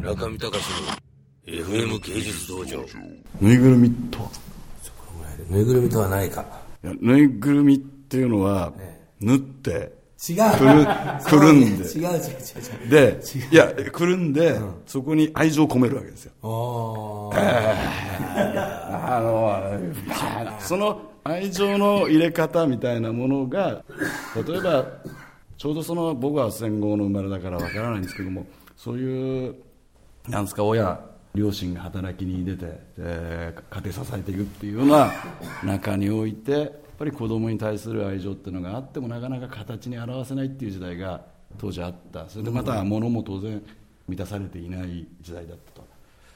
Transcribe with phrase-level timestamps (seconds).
[0.00, 0.64] 中見隆
[1.46, 2.82] の FM 芸術道場。
[3.40, 4.30] ぬいぐるみとは？
[5.50, 6.44] ぬいぐるみとは何か。
[6.82, 8.72] いやぬいぐるみっていうのは、
[9.20, 9.70] 縫って
[10.26, 10.36] 違う。
[10.56, 10.86] くる
[11.26, 11.84] くるんで。
[11.84, 12.18] 違う違う違う
[12.84, 12.90] 違う。
[12.90, 13.20] で
[13.52, 16.32] いやくるんで、そこに愛情を込めるわけですよ。
[16.42, 17.36] おー。
[17.36, 19.74] あの
[20.06, 23.84] まあその愛情の入れ方みたいなものが
[24.46, 24.86] 例えば
[25.58, 28.46] ちょうどその僕は戦後の生まれだからわからないんですけども
[28.76, 29.54] そういう
[30.28, 30.98] なんですか親
[31.34, 35.12] 両親が働きに出て、えー家庭支えていくっていうような
[35.64, 41.24] 中においてやっぱり子供に対する愛情っていうのがあってもなかなか形に表せないっていう時代が
[41.56, 43.62] 当時あったそれでまた物も当然
[44.08, 45.86] 満たされていない時代だったと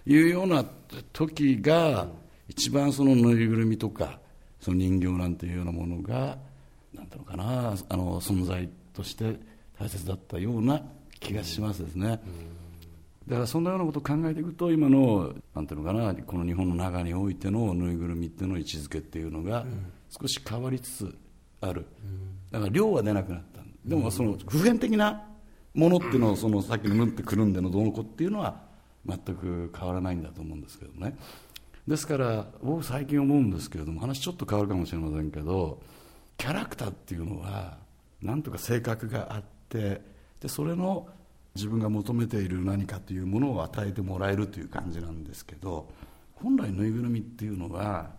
[0.07, 0.65] いうような
[1.13, 2.07] 時が
[2.49, 4.19] 一番そのぬいぐるみとか
[4.61, 6.39] その人形なんていうようなものが
[6.95, 9.37] なんていうのかなあの存在として
[9.79, 10.81] 大切だったような
[11.21, 12.21] 気がしますですね。
[13.29, 19.65] だからそんなようなことを考えていくと今のなんていうのかなこの日本の中においてのぬいぐるみっていうの位置づけっていうのが
[20.11, 21.19] 少し変わりつつ
[21.61, 21.87] ある、
[22.51, 23.61] だから量は出なくなった。
[23.85, 25.23] でもその普遍的な
[25.75, 28.61] ものっていうのをそのさっきの縫ってくるんでのどうのこっていうのは
[29.07, 31.17] 全く変わらないんだと思うんですけどね。
[31.87, 35.83] ですから僕最近思うんですけれども話ちょっと変わるかもしれませんけど
[36.39, 37.77] キャラクターっていうのは
[38.23, 40.01] なんとか性格があって
[40.41, 41.09] でそれの
[41.55, 45.89] 自分が求めている何かというものを与えてもらえるという感じなんですけど
[46.35, 48.11] 本来ぬいぐるみっていうのは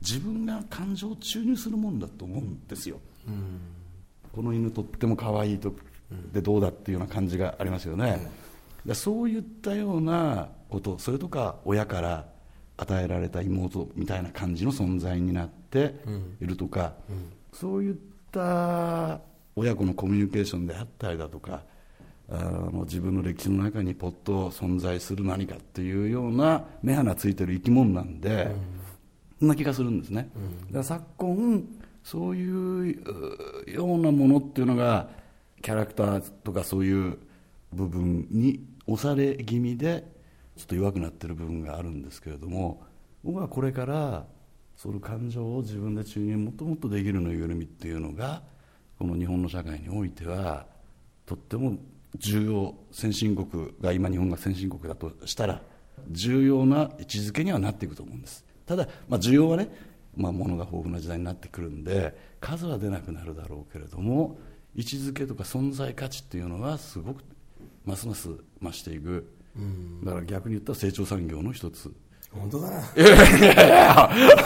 [0.00, 3.00] 自分が感情を注入するもんだと思うんですよ、
[4.32, 5.74] この犬とっても可愛いと
[6.32, 8.30] でどうだっていうような感じがありますよね、
[8.84, 12.26] でそういったようなことそれとか親から
[12.76, 15.94] 与えられた妹みたいな感じの存在になって
[16.40, 16.92] いるとか、
[17.52, 17.94] そういっ
[18.30, 19.20] た
[19.56, 21.62] 親子のコミュニケーションであったりだとか
[22.30, 28.50] あの自分の歴史の中にポッと存在する何かっていうような目鼻ついてる生き物なんで、
[29.38, 30.30] そんな気がするんですね、
[30.66, 31.64] だから昨今
[32.02, 32.98] そういう
[33.66, 35.08] うようなものっていうのが
[35.62, 37.18] キャラクターとかそういう
[37.72, 40.04] 部分に押され気味で
[40.56, 42.82] ちょっと弱くなってる部分があるんですけれども
[43.24, 44.26] 僕はこれから
[44.76, 48.42] その感情を自分で注入もっともっとできるぬいぐるみっていうのが
[48.98, 50.66] この日本の社会においては
[51.24, 51.78] とっても
[52.16, 55.60] 重要先進国が今日本が先進国だとしたら
[56.10, 58.44] 重要な位置づけにはなっていくと思うんです。
[58.66, 59.68] ただ、まあ、需要はね、
[60.16, 64.38] まあ、物が豊富な時代になってくるんで数は出なくなるだろうけれども
[64.76, 67.24] 位置づけとか存在価値っていうのはすごく
[67.84, 68.28] ますます
[68.62, 69.28] 増していく。
[70.02, 71.92] だから逆に言ったら成長産業の一つ。
[72.32, 72.70] 本当だ。
[72.70, 72.80] な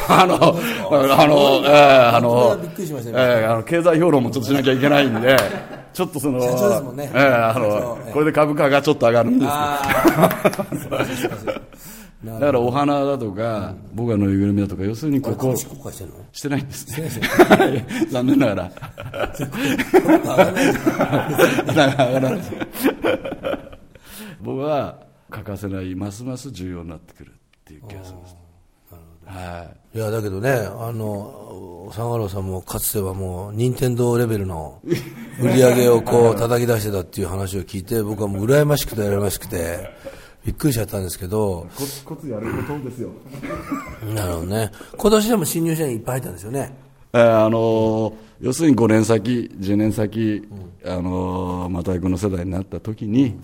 [0.09, 5.37] あの、あの、えーあの、びっくりしましたねえーあの、経済評論もちょっとしなきゃいけないんで、
[5.98, 7.10] ちょっとその、社長ですもんね。
[7.12, 9.82] えーあ社のこれで株価がちょっと上がるんですあ
[12.22, 15.66] あ だからお花だとか、僕はぬいぐるみだとか、要するにここし
[16.41, 17.10] てないんですね。
[18.10, 18.70] 残念ながら。
[24.41, 25.00] 僕は
[25.31, 27.32] 欠かせない、ますます重要になってくるっ
[27.64, 28.47] ていう気がします。
[29.28, 29.99] はい。
[29.99, 34.81] いやだけどね、あのサンガローさんもかつてはもう、任天堂レベルの
[35.41, 39.91] 売り上げをこう 叩き出してたっていう話を聞いて、僕はもう羨ましくて羨ましくて、
[40.44, 43.11] びっくりしちゃったんですけど、コツコツやることですよ。
[44.15, 46.75] なるほどね、今年でも新入社員いっぱい入ったんですよね、
[47.12, 50.49] えーあのー要するに5年先、10年先、
[50.84, 53.37] あのー、又井君の世代になった時に、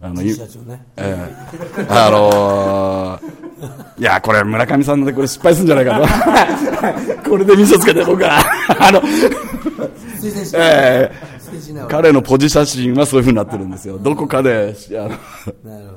[0.00, 1.30] あの、ゆ社長ね、え
[1.78, 2.81] えあのー
[3.98, 6.00] いや、これ村上さんのでこれ失敗するんじゃないか
[7.22, 7.22] と。
[7.30, 8.40] これで味噌つけて僕は、
[8.80, 9.00] あの、
[10.54, 13.98] ええ推薦しながら彼のポジ写真はそういうふうになってるんですよ。
[13.98, 15.92] どこかで、あの、なるほど、なるほど。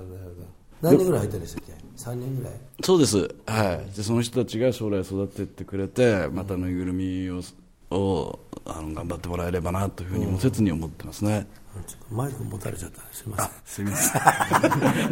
[0.82, 1.74] 何人ぐらい入ったんでしたっけ
[2.12, 2.54] ?3 人ぐらい？
[2.84, 3.18] そうです。
[3.46, 3.96] はい。
[3.98, 7.42] で、その人たちが将来育ててってくれて、またぬいぐるみを、
[7.92, 11.48] をあの頑張ってもらえればなというふうにも切に思ってますね。
[11.88, 13.50] ちょっとマイク持たれちゃったすすいません。
[13.66, 14.22] すみません。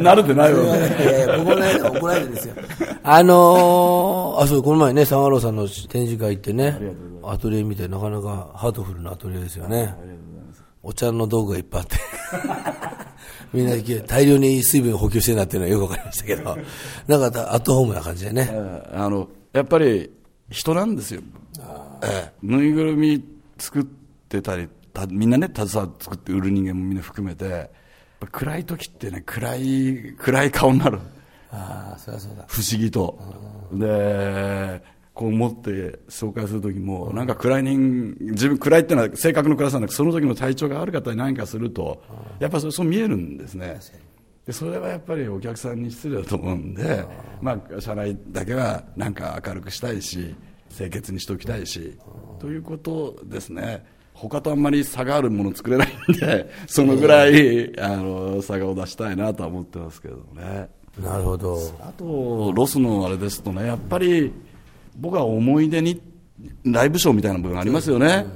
[0.00, 1.42] 慣れてないわいやいやいや、ね、
[1.82, 2.54] 怒られてるんですよ。
[3.02, 6.80] あのー、あ、そう、この前ね、サンハローさんの展示会行ってね、
[7.22, 9.94] アトリエ見て、なかなかハートフルなアトリエですよね。
[10.82, 11.96] お茶の道具がいっぱいあって。
[13.52, 13.76] みんな
[14.06, 16.58] 大量に水分を補給してるなっていうのはよくわかりましたけど、
[17.06, 18.48] なんかアットホームな感じでね。
[18.50, 20.10] えーあのやっぱり
[20.50, 21.22] 人なんですよ、
[22.02, 22.32] ええ。
[22.42, 23.24] ぬいぐるみ
[23.58, 23.84] 作っ
[24.28, 27.70] てたりたみんなね携わって作って売る人間もみんな含めて
[28.32, 30.98] 暗い時ってね暗い暗い顔になる。
[31.50, 32.44] ああ、そりゃそうだ。
[32.48, 33.18] 不思議と。
[33.72, 34.82] で
[35.14, 42.02] こう持って紹介する時もなんか暗い人自分暗いっていうのは性格の暗さなんだけどその時の体調が悪かったり何かすると
[42.40, 43.78] やっぱりそれそう見えるんですね。
[44.44, 47.04] でそれはやっぱりお客さんに失礼だと思うんで、
[47.40, 50.34] まあ、社内だけはなんか明るくしたいし
[50.76, 51.98] 清潔にしておきたいし
[52.40, 53.84] ということですね。
[54.14, 60.68] 他とあんまり差があるもの作れないんで そのぐらいあの差がを出したいなとは思ってますけどね。
[61.02, 61.58] なるほど。
[61.80, 64.32] あとロスのあれですとねやっぱり
[64.96, 66.00] 僕は思い出に
[66.64, 68.26] ライブショーみたいな部分ありますよね、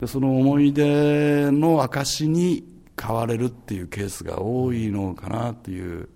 [0.00, 2.64] でその思い出の証に
[3.00, 6.08] 変われるっていうケースが多いのかなっていう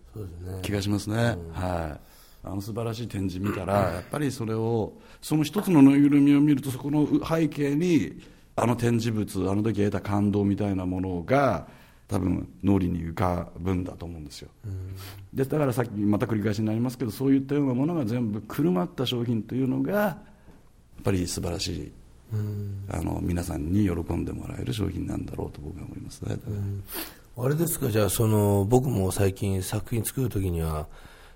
[0.63, 2.12] 気がしますね、はい
[2.45, 8.21] あの素晴らしい展示見たらやっぱりそれをその一つのぬいぐるみを見るとそこの背景に
[8.57, 11.67] あの展示物あの時得た感動みたいなものが
[12.09, 14.51] 多分脳裏に浮かぶんだと思うんですよ、
[15.33, 20.19] でだからさっきまた繰り返しになりますけどそういったようなものが全部くるまった商品というのがや
[21.01, 21.93] っぱり素晴らしい、
[22.91, 26.37] あの皆さんに喜んでもらえる商品なんだろうと僕は思いますね、
[27.39, 30.87] あれですか、じゃあ、その、僕も最近作品作るときには、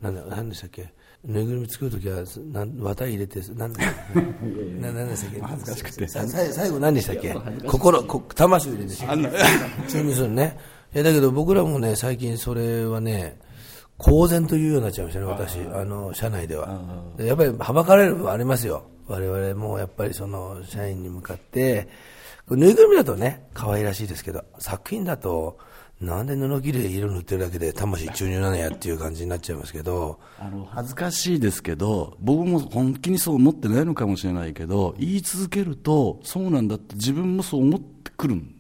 [0.01, 0.93] なんだ、なんでしたっけ、
[1.25, 2.23] ぬいぐるみ作るときは、
[2.53, 3.81] なん綿入れて、なんだ、
[4.81, 6.09] ななんでしたっけ、恥ずかしくて。
[6.09, 9.31] 最後何でしたっけ、心、こ魂入れてしあんな。
[9.89, 10.59] そういうね。
[10.95, 13.39] いや、だけど僕らもね、最近それはね、
[13.99, 16.81] 公然というようになっちゃいましたね、私、あの、社内では。
[17.17, 18.85] でやっぱり、はばかれる部分ありますよ。
[19.07, 21.89] 我々もやっぱりその、社員に向かって、
[22.51, 25.59] ぬいぐるみだとね、可愛らしいですけど、作品だと、
[26.01, 38.55] なんで布切れで色塗ってるだけで魂注入なのやっていう感じになっちゃいますけど、あの恥ずかしいですけど僕も本気にそう思ってないのかもしれないけど言い続けるとそうなんだって自分もそう思ってくるん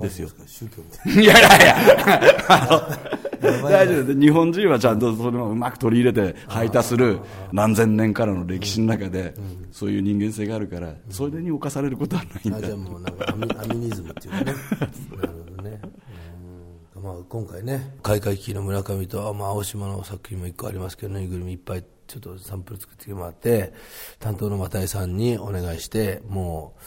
[0.00, 4.20] ですよ宗教みたいいやいやいや、大丈夫です。
[4.20, 7.20] 日本人はちゃんとそれをうまく取り入れて排他する
[7.52, 9.34] 何千年からの歴史の中で、
[9.72, 12.58] そういう人間性があるから、それに侵されることはないんな。
[12.58, 12.78] あだじゃあ。
[12.78, 14.54] もうなんかアミアミニズムっていうかね。
[17.06, 23.72] まあ、今回ね、開会期の村上と、まあ、青島の作品も一個ありますけど、ぬいぐるみいっぱいちょっとサンプル作ってもらって、
[24.18, 26.82] 担当の又井さんにお願いして、もう、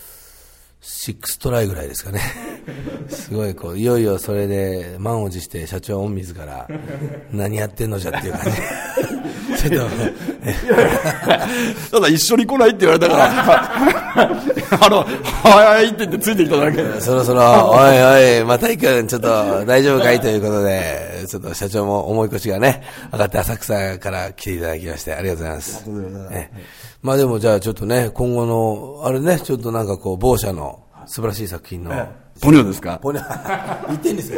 [0.83, 2.19] 6トライぐらいですかね。
[3.07, 6.67] すごいこう、いよいよそれで満を持して社長御自ら、
[7.31, 8.51] 何やってんのじゃっていう感じ。
[9.69, 9.95] ちょっと、
[11.91, 14.48] ただ一緒に来ないって言われたから、
[14.81, 16.83] あの、はいって言ってついてきただけ。
[16.83, 17.01] で。
[17.01, 20.19] そろそろ、おいおい、またいくん、ちょっと大丈夫かい？
[20.19, 25.85] ということで、ちょっと社長も重い腰がね、上がって浅草から来ていただきまして、ありがとうございます。
[26.31, 26.49] え
[27.01, 31.91] まあでもじゃあちょっとね、今後の、あれね、ちょっとなんかこう、某社の素晴らしい作品の、
[32.41, 32.99] ポニョですか？
[33.01, 33.23] ポニャ、
[33.87, 34.37] 言ってんですか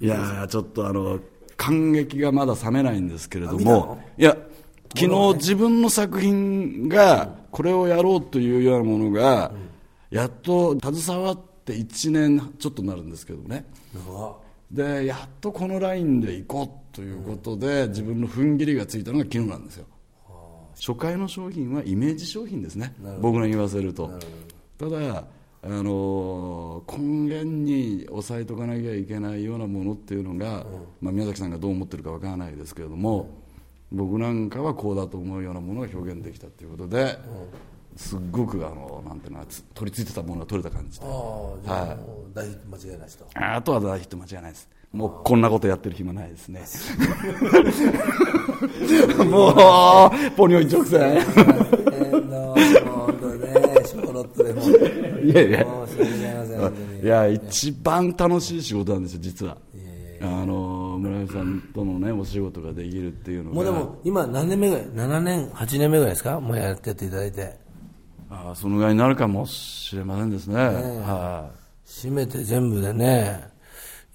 [0.00, 1.18] いやーちょっとあの、
[1.56, 4.36] 感激がまだ冷めないんですけれども、いや、
[4.96, 9.52] 昨日自分の作品が、これをやろうというようなものが、
[10.10, 13.66] やっと携わって1年ちょっとなるんですけどね。
[14.70, 19.86] で、やっとこのラインで行こうということで、自分の踏ん切りがついたのが昨日なんですよ。
[20.74, 24.10] 初回の商品はイメージ商品ですね、僕らに言わせると。
[24.78, 25.24] ただ
[25.64, 30.66] あのー根源に押さえとかなきゃいけないようなものっていうのが、
[31.00, 33.28] まあ、宮崎さんがどう思ってるかわからないですけれども、
[33.92, 37.18] 僕なんかはこうだと思うようなものが表現できたということで、
[37.94, 41.06] すっごくあのなんていうのつ取り付いてたものが取れた感じで。
[41.06, 41.96] あ
[42.34, 43.26] 大ヒット間違いないしと。
[43.34, 44.68] あとは大ヒット間違いないです。
[44.92, 46.62] もうこんなことやってる暇ないですね。
[49.24, 49.54] もう。
[50.36, 51.22] ポニョ一直線。
[55.24, 55.66] いやいや
[57.02, 59.56] いや一番楽しい仕事なんですよ実は。
[60.20, 60.81] あの村
[61.26, 66.40] 上さんとのねお仕事ができるっていうのがもうでも、今何年目ぐらい ?7 年、8年目ぐらいですか？
[66.40, 67.60] もうやってっていただいて。
[68.30, 71.50] ああそのぐらいになるかもしれませんですねは
[71.84, 73.44] 閉めて全部でね、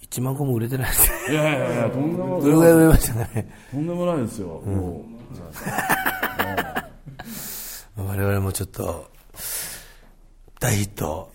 [0.09, 1.11] 1万個も売れてないです。
[1.29, 3.55] いいやいやいやとんでもどれぐらい売れましたかね。
[3.69, 5.05] とんでもないですよ、も
[7.95, 9.05] 我々もちょっと、
[10.59, 11.31] 大ヒット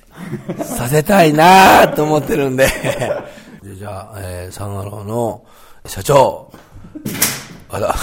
[0.64, 2.67] させたいなと思ってるんで。
[3.62, 5.45] でじゃあ、えーサンアローの
[5.87, 6.50] 社長。
[7.71, 7.95] あら、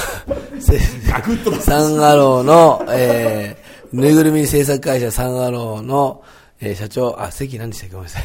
[0.60, 6.24] せサンアローの、えー、ぬいぐるみ制作会社サンアローの、
[6.62, 7.96] えー社長、あ、関何でしたっけ？
[7.96, 8.24] ごめんなさい。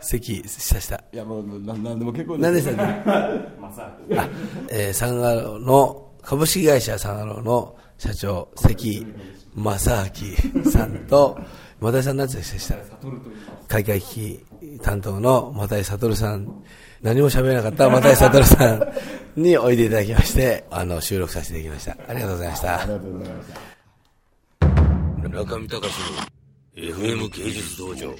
[0.00, 0.96] 関、下下。
[0.96, 2.66] ういやもうななんでも結構何です。
[2.66, 2.86] でしたっ
[4.08, 4.18] け？
[4.18, 4.28] あ
[4.70, 9.06] えーサンアローの、株式会社サンアローの社長、関
[9.54, 9.90] 正
[10.54, 11.38] 明さんと、
[11.80, 12.76] 又井さん何て言うんでした
[13.68, 14.44] 開会期
[14.82, 16.64] 担当の又井悟さん、
[17.02, 22.10] 何も喋れなかった又井悟さんにおいでいただきまして、あの、収録させていただきました。
[22.10, 22.86] ありがとうございました。
[25.28, 25.82] 中見隆の
[26.76, 28.14] FM 芸術道場。